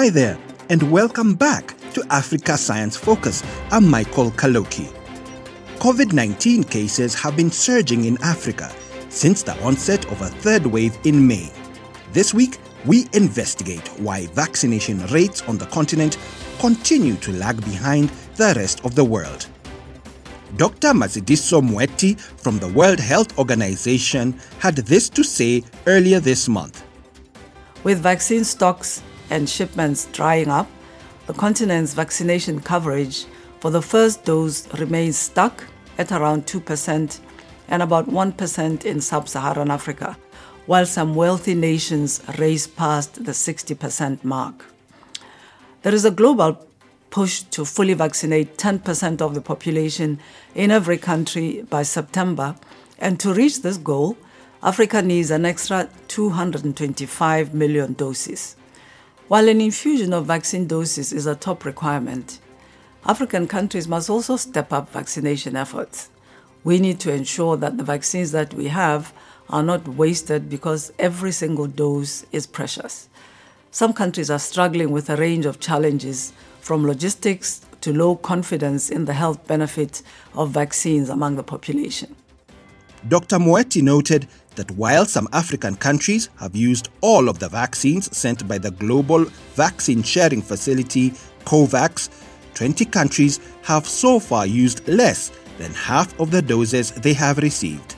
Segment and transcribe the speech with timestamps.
[0.00, 0.38] Hi there,
[0.70, 3.42] and welcome back to Africa Science Focus.
[3.70, 4.90] I'm Michael Kaloki.
[5.76, 8.72] COVID 19 cases have been surging in Africa
[9.10, 11.52] since the onset of a third wave in May.
[12.14, 12.56] This week,
[12.86, 16.16] we investigate why vaccination rates on the continent
[16.60, 19.48] continue to lag behind the rest of the world.
[20.56, 20.94] Dr.
[20.94, 26.86] Matshidiso Moeti from the World Health Organization had this to say earlier this month.
[27.84, 30.68] With vaccine stocks and shipments drying up,
[31.26, 33.24] the continent's vaccination coverage
[33.60, 35.64] for the first dose remains stuck
[35.98, 37.20] at around 2%
[37.68, 40.16] and about 1% in sub Saharan Africa,
[40.66, 44.66] while some wealthy nations race past the 60% mark.
[45.82, 46.66] There is a global
[47.10, 50.18] push to fully vaccinate 10% of the population
[50.54, 52.56] in every country by September,
[52.98, 54.16] and to reach this goal,
[54.62, 58.56] Africa needs an extra 225 million doses.
[59.30, 62.40] While an infusion of vaccine doses is a top requirement,
[63.06, 66.10] African countries must also step up vaccination efforts.
[66.64, 69.12] We need to ensure that the vaccines that we have
[69.48, 73.08] are not wasted because every single dose is precious.
[73.70, 79.04] Some countries are struggling with a range of challenges, from logistics to low confidence in
[79.04, 80.02] the health benefit
[80.34, 82.16] of vaccines among the population.
[83.08, 83.38] Dr.
[83.38, 88.58] Moeti noted that while some African countries have used all of the vaccines sent by
[88.58, 91.10] the Global Vaccine Sharing Facility,
[91.44, 92.10] COVAX,
[92.54, 97.96] 20 countries have so far used less than half of the doses they have received.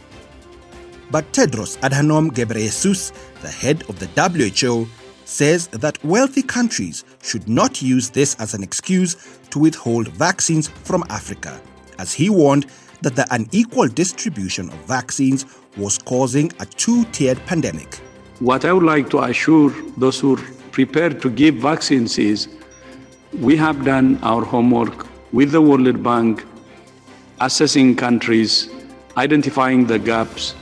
[1.11, 4.89] But Tedros Adhanom Ghebreyesus, the head of the WHO,
[5.25, 9.16] says that wealthy countries should not use this as an excuse
[9.50, 11.61] to withhold vaccines from Africa,
[11.98, 12.66] as he warned
[13.03, 15.45] that the unequal distribution of vaccines
[15.77, 17.97] was causing a two tiered pandemic.
[18.41, 22.49] What I would like to assure those who are prepared to give vaccines is
[23.41, 26.44] we have done our homework with the World Bank,
[27.41, 28.69] assessing countries,
[29.16, 30.54] identifying the gaps.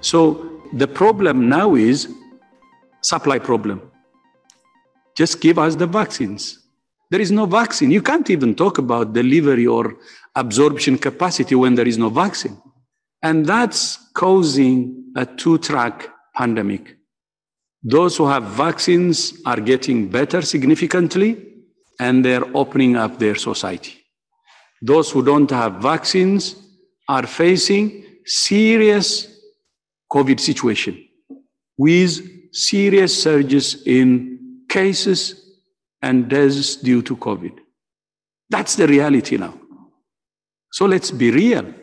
[0.00, 2.08] So the problem now is
[3.02, 3.82] supply problem.
[5.14, 6.60] Just give us the vaccines.
[7.10, 7.90] There is no vaccine.
[7.90, 9.96] You can't even talk about delivery or
[10.38, 12.56] absorption capacity when there is no vaccine.
[13.22, 16.96] And that's causing a two track pandemic.
[17.82, 21.44] Those who have vaccines are getting better significantly
[22.00, 24.04] and they're opening up their society.
[24.80, 26.54] Those who don't have vaccines
[27.08, 29.26] are facing serious
[30.12, 31.04] COVID situation
[31.76, 32.20] with
[32.52, 35.20] serious surges in cases
[36.02, 37.52] and deaths due to COVID.
[38.50, 39.57] That's the reality now.
[40.72, 41.74] So let's be real.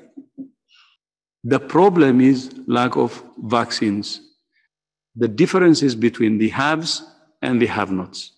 [1.44, 4.22] The problem is lack of vaccines.
[5.16, 7.04] The differences between the haves
[7.42, 8.32] and the have nots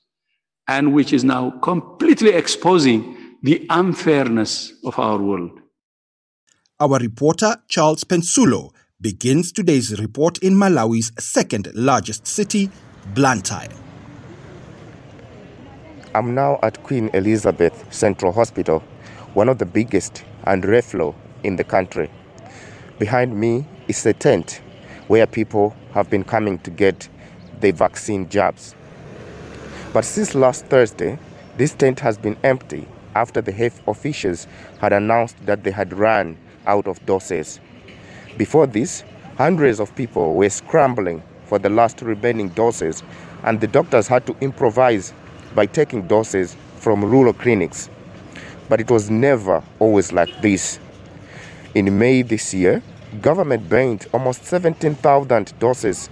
[0.67, 5.59] and which is now completely exposing the unfairness of our world.
[6.79, 12.69] Our reporter, Charles Pensulo, begins today's report in Malawi's second largest city,
[13.13, 13.69] Blantyre.
[16.13, 18.79] I'm now at Queen Elizabeth Central Hospital,
[19.33, 21.13] one of the biggest and reflow
[21.43, 22.09] in the country.
[22.99, 24.61] Behind me is a tent
[25.07, 27.07] where people have been coming to get
[27.59, 28.75] the vaccine jabs.
[29.93, 31.19] But since last Thursday,
[31.57, 34.47] this tent has been empty after the health officials
[34.79, 37.59] had announced that they had run out of doses.
[38.37, 39.03] Before this,
[39.37, 43.03] hundreds of people were scrambling for the last remaining doses,
[43.43, 45.13] and the doctors had to improvise
[45.55, 47.89] by taking doses from rural clinics.
[48.69, 50.79] But it was never always like this.
[51.73, 52.81] In May this year,
[53.21, 56.09] government banned almost 17,000 doses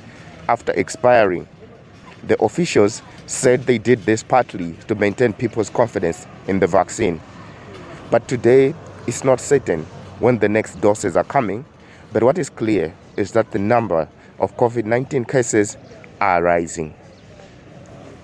[0.48, 1.48] after expiring.
[2.28, 7.20] The officials said they did this partly to maintain people's confidence in the vaccine.
[8.12, 8.74] But today,
[9.08, 9.84] it's not certain
[10.20, 11.66] when the next doses are coming,
[12.14, 14.08] but what is clear is that the number
[14.40, 15.78] of COVID 19 cases
[16.22, 16.94] are rising.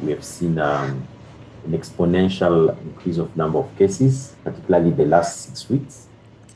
[0.01, 1.07] We have seen um,
[1.65, 6.07] an exponential increase of number of cases, particularly the last six weeks.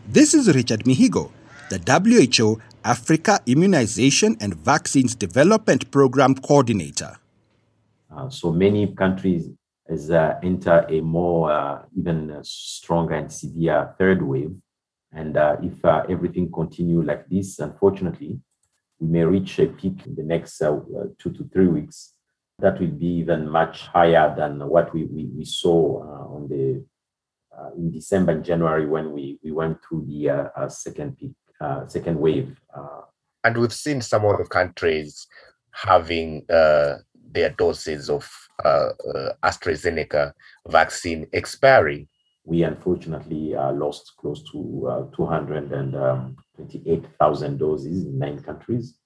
[0.07, 1.31] This is Richard Mihigo,
[1.69, 7.17] the WHO Africa Immunization and Vaccines Development Program Coordinator.
[8.15, 9.49] Uh, so many countries
[9.87, 14.55] has uh, enter a more uh, even uh, stronger and severe third wave.
[15.11, 18.39] And uh, if uh, everything continue like this, unfortunately,
[18.99, 22.14] we may reach a peak in the next two to three weeks.
[22.59, 26.01] That will be even much higher than what we, we, we saw
[26.35, 26.83] on the
[27.77, 31.33] in December and January when we, we went through the second peak,
[31.87, 32.59] second wave.
[33.43, 35.27] and we've seen some of the countries
[35.71, 36.45] having
[37.35, 38.27] their doses of
[38.63, 40.31] uh, uh, AstraZeneca
[40.67, 42.07] vaccine expiring?
[42.45, 48.97] We unfortunately uh, lost close to uh, 228,000 doses in nine countries.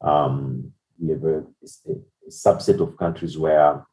[0.00, 1.38] Um, we have a,
[1.88, 3.84] a, subset of countries where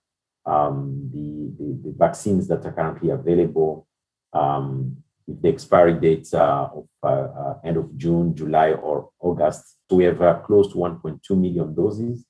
[0.46, 3.88] um, the, the, the, vaccines that are currently available
[4.34, 9.78] um, with the expiry dates uh, of uh, uh, end of June, July, or August.
[9.90, 12.26] So we have uh, close to 1.2 million doses,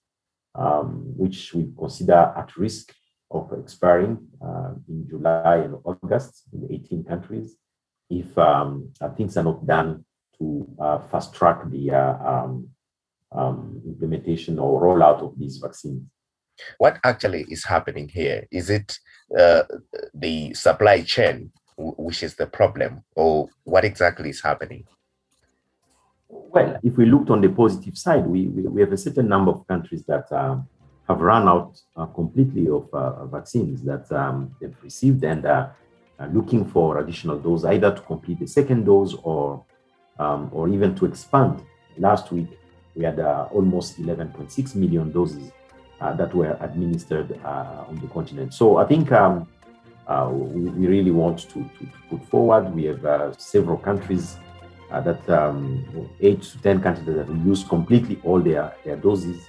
[0.56, 2.94] um, which we consider at risk
[3.30, 7.56] of expiring uh, in July and August in 18 countries
[8.09, 10.06] if um, things are not done
[10.39, 10.65] to
[11.12, 11.89] fast track the
[13.31, 16.03] um, implementation or rollout of these vaccines.
[16.77, 18.47] What actually is happening here?
[18.51, 18.97] Is it
[19.38, 19.63] uh,
[20.13, 24.83] the supply chain which is the problem, or what exactly is happening?
[26.27, 29.51] Well, if we looked on the positive side, we, we, we have a certain number
[29.51, 30.57] of countries that uh,
[31.07, 35.75] have run out uh, completely of uh, vaccines that um, they've received and are
[36.33, 39.63] looking for additional dose, either to complete the second dose or
[40.19, 41.63] um, or even to expand.
[41.97, 42.47] Last week,
[42.97, 45.51] we had uh, almost 11.6 million doses
[46.01, 48.53] uh, that were administered uh, on the continent.
[48.53, 49.47] So I think um,
[50.07, 52.73] uh, we, we, really want to, to, to, put forward.
[52.73, 54.38] We have uh, several countries
[54.91, 59.47] uh, that, um, eight to 10 countries that have used completely all their, their doses.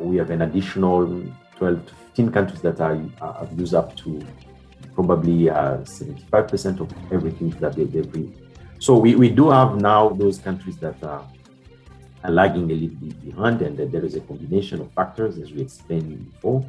[0.00, 1.22] we have an additional
[1.56, 4.20] 12 to 15 countries that are, have used up to
[4.94, 8.34] probably 75% of everything that they, they bring.
[8.78, 11.26] So we, we do have now those countries that are
[12.30, 15.62] lagging a little bit behind, and that there is a combination of factors, as we
[15.62, 16.64] explained before.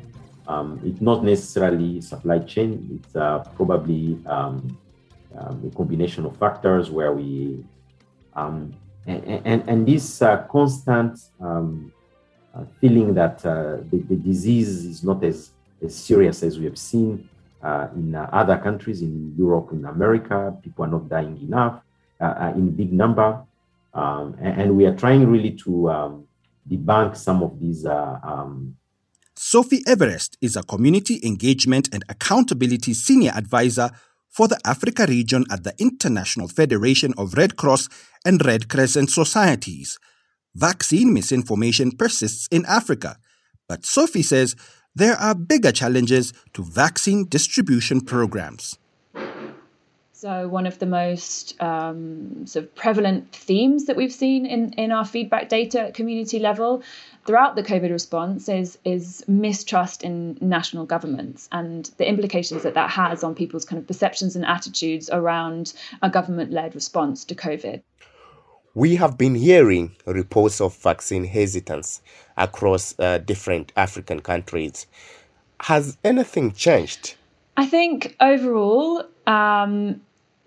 [0.48, 4.78] Um, it's not necessarily supply chain, it's uh, probably um,
[5.38, 7.64] um, a combination of factors where we,
[8.34, 8.74] um,
[9.06, 11.92] and, and, and, this uh, constant um,
[12.56, 15.52] uh, feeling that uh, the, the, disease is not as,
[15.84, 17.28] as serious as we have seen
[17.62, 21.82] uh, in uh, other countries, in Europe, in America, people are not dying enough
[22.56, 23.44] in big number.
[23.98, 26.28] Um, and, and, we are trying really to um,
[26.70, 27.84] debunk some of these.
[27.84, 28.76] Uh, um,
[29.36, 33.90] Sophie Everest is a community engagement and accountability senior advisor
[34.30, 37.90] for the Africa region at the International Federation of Red Cross
[38.24, 39.98] and Red Crescent Societies.
[40.54, 43.18] Vaccine misinformation persists in Africa,
[43.68, 44.56] but Sophie says
[44.94, 48.78] there are bigger challenges to vaccine distribution programs.
[50.20, 54.92] So, one of the most um, sort of prevalent themes that we've seen in, in
[54.92, 56.82] our feedback data at community level
[57.28, 62.90] throughout the COVID response is, is mistrust in national governments and the implications that that
[62.90, 67.84] has on people's kind of perceptions and attitudes around a government led response to COVID.
[68.74, 72.02] We have been hearing reports of vaccine hesitance
[72.36, 74.88] across uh, different African countries.
[75.60, 77.14] Has anything changed?
[77.56, 80.02] I think overall, um,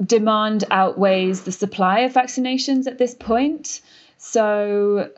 [0.05, 3.81] demand outweighs the supply of vaccinations at this point.
[4.19, 5.11] So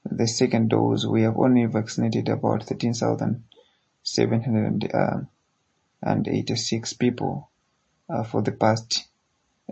[0.05, 5.29] the second dose, we have only vaccinated about 13,700.
[6.01, 7.51] And 86 people
[8.09, 9.05] uh, for the past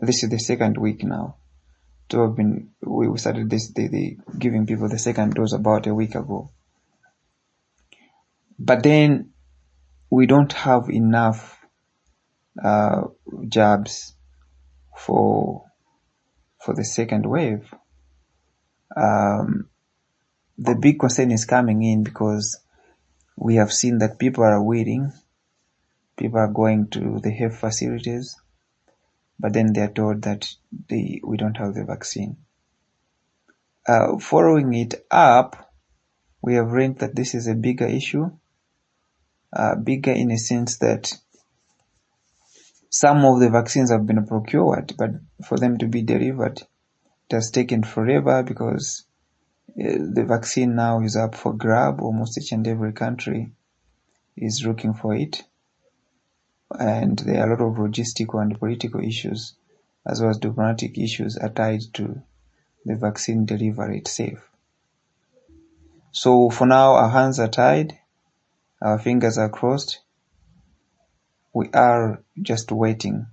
[0.02, 1.38] this is the second week now
[2.10, 5.94] to have been we started this the, the giving people the second dose about a
[5.94, 6.50] week ago.
[8.60, 9.32] But then
[10.10, 11.60] we don't have enough
[12.64, 13.04] uh,
[13.48, 14.14] jobs
[14.98, 15.64] for
[16.60, 17.74] for the second wave.
[18.96, 19.70] Um,
[20.58, 22.60] the big concern is coming in because
[23.36, 25.12] we have seen that people are waiting
[26.18, 28.36] People are going to the health facilities,
[29.40, 30.48] but then they are told that
[30.90, 32.38] they, we don't have the vaccine.
[33.88, 35.72] Uh, following it up,
[36.42, 38.30] we have learned that this is a bigger issue,
[39.54, 41.14] uh, bigger in a sense that
[42.90, 45.12] some of the vaccines have been procured, but
[45.46, 49.06] for them to be delivered, it has taken forever because
[49.70, 52.02] uh, the vaccine now is up for grab.
[52.02, 53.52] Almost each and every country
[54.36, 55.44] is looking for it.
[56.72, 59.54] And there are a lot of logistical and political issues,
[60.06, 62.22] as well as diplomatic issues, are tied to
[62.86, 64.50] the vaccine delivery itself.
[66.12, 67.98] So for now, our hands are tied,
[68.82, 70.00] our fingers are crossed.
[71.54, 73.28] We are just waiting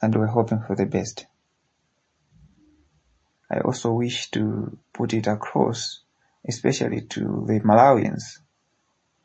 [0.00, 1.26] and we're hoping for the best.
[3.50, 6.00] I also wish to put it across,
[6.46, 8.38] especially to the Malawians,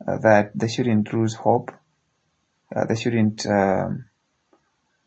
[0.06, 1.72] uh, that they shouldn't lose hope.
[2.74, 4.04] Uh, they shouldn't um,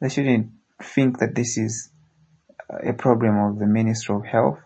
[0.01, 1.89] they shouldn't think that this is
[2.69, 4.59] a problem of the Ministry of Health,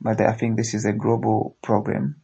[0.00, 2.16] but I think this is a global problem.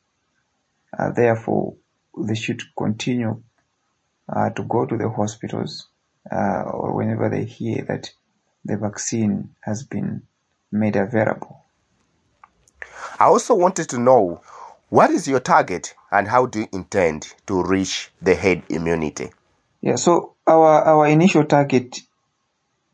[0.99, 1.75] Uh, therefore,
[2.19, 3.43] they should continue
[4.35, 5.89] uh, to go to the hospitals
[6.33, 8.11] uh, or whenever they hear that
[8.65, 10.23] the vaccine has been
[10.73, 11.65] made available.
[13.19, 14.41] I also wanted to know
[14.89, 19.31] what is your target and how do you intend to reach the herd immunity?
[19.87, 22.01] Yeah, so our, our initial target,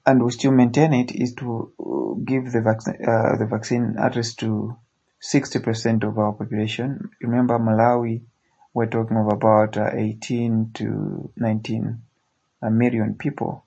[0.05, 1.73] and we still maintain it, is to
[2.23, 4.77] give the, vac- uh, the vaccine address to
[5.23, 7.09] 60% of our population.
[7.23, 8.21] Remember, Malawi,
[8.75, 12.03] we're talking of about uh, 18 to 19
[12.63, 12.69] uh,
[13.19, 13.65] people.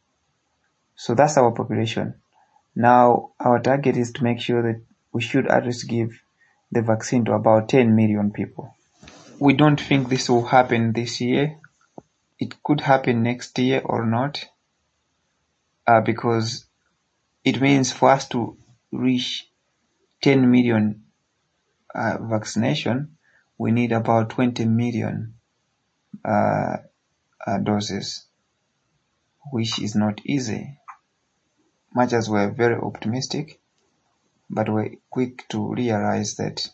[0.95, 2.13] So that's our population.
[2.75, 6.21] Now, our target is to make sure that we should at least give
[6.71, 8.75] the vaccine to about 10 million people.
[9.39, 11.57] We don't think this will happen this year.
[12.45, 14.45] It could happen next year or not,
[15.87, 16.65] uh, because
[17.43, 18.57] it means for us to
[18.91, 19.49] reach
[20.21, 21.05] 10 million
[21.93, 23.17] uh, vaccination,
[23.57, 25.35] we need about 20 million
[26.23, 26.77] uh,
[27.47, 28.25] uh doses,
[29.51, 30.77] which is not easy
[31.95, 33.59] much as we're very optimistic,
[34.49, 36.69] but we're quick to realize that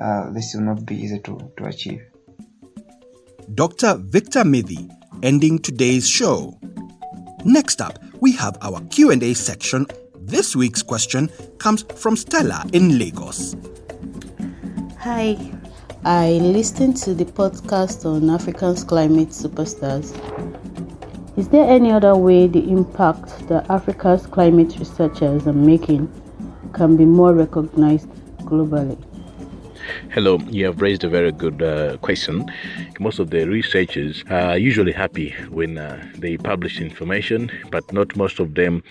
[0.00, 2.07] uh, this will not be easy to, to achieve.
[3.54, 3.96] Dr.
[3.98, 4.88] Victor Mithi
[5.22, 6.58] ending today's show.
[7.44, 9.86] Next up, we have our Q&A section.
[10.20, 13.56] This week's question comes from Stella in Lagos.
[14.98, 15.36] Hi,
[16.04, 20.14] I listened to the podcast on Africa's climate superstars
[21.38, 26.10] is there any other way the impact that Africa's climate researchers are making
[26.72, 28.08] can be more recognized
[28.40, 28.98] globally?
[30.10, 32.50] Hello, you have raised a very good uh, question.
[33.00, 38.38] Most of the researchers are usually happy when uh, they publish information, but not most
[38.38, 38.82] of them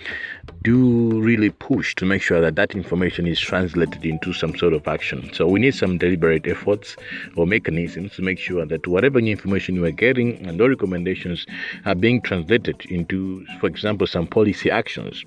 [0.64, 4.88] do really push to make sure that that information is translated into some sort of
[4.88, 5.30] action.
[5.34, 6.96] So we need some deliberate efforts
[7.36, 11.46] or mechanisms to make sure that whatever new information you are getting and those recommendations
[11.86, 15.24] are being translated into, for example, some policy actions.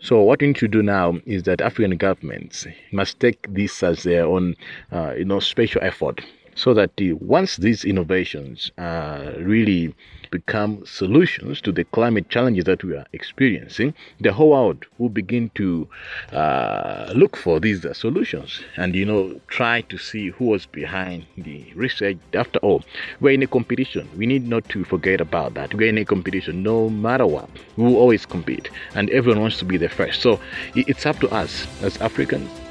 [0.00, 4.04] So what we need to do now is that African governments must take this as
[4.04, 4.54] their own,
[4.92, 6.20] uh, you know, special effort,
[6.58, 9.94] so that the, once these innovations uh, really
[10.30, 15.50] become solutions to the climate challenges that we are experiencing, the whole world will begin
[15.54, 15.88] to
[16.32, 21.24] uh, look for these uh, solutions and, you know, try to see who was behind
[21.36, 22.18] the research.
[22.34, 22.82] After all,
[23.20, 24.08] we're in a competition.
[24.16, 25.74] We need not to forget about that.
[25.74, 27.48] We're in a competition no matter what.
[27.76, 30.20] We will always compete, and everyone wants to be the first.
[30.20, 30.40] So
[30.74, 32.67] it's up to us as Africans.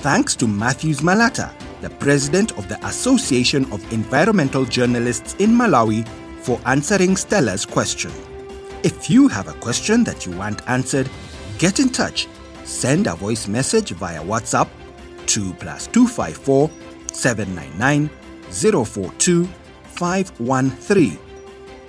[0.00, 6.08] Thanks to Mathews Malata, the president of the Association of Environmental Journalists in Malawi,
[6.40, 8.10] for answering Stella's question.
[8.82, 11.10] If you have a question that you want answered,
[11.58, 12.28] get in touch.
[12.64, 14.70] Send a voice message via WhatsApp
[15.26, 16.70] to plus 254
[17.12, 18.08] 799
[18.86, 19.44] 042
[19.84, 21.18] 513.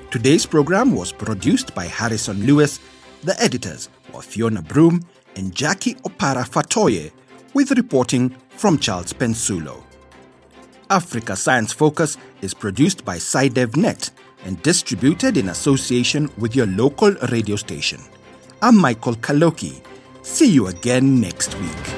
[0.10, 2.82] Today's program was produced by Harrison Lewis.
[3.24, 5.06] The editors were Fiona Broom
[5.38, 7.14] and Jackie Opara Fatoye,
[7.54, 9.84] with reporting from Charles Pensulo.
[10.90, 14.12] Africa Science Focus is produced by SciDevNet
[14.46, 18.00] and distributed in association with your local radio station.
[18.62, 19.82] I'm Michael Kaloki.
[20.22, 21.96] See you again next week.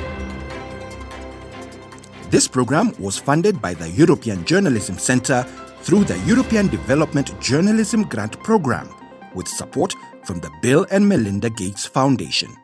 [2.29, 5.43] This program was funded by the European Journalism Centre
[5.81, 8.89] through the European Development Journalism Grant Programme
[9.36, 9.93] with support
[10.24, 12.55] from the Bill and Melinda Gates Foundation.